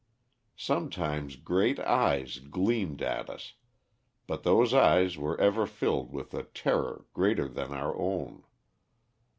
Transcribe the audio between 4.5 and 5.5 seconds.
eyes were